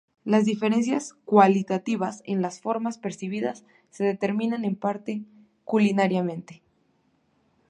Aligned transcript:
Las 0.25 0.45
diferencias 0.45 1.13
cualitativas, 1.25 2.23
en 2.25 2.41
las 2.41 2.59
formas 2.59 2.97
percibidas, 2.97 3.63
se 3.91 4.03
determinan 4.03 4.65
en 4.65 4.75
parte 4.75 5.21
culturalmente. 5.63 6.63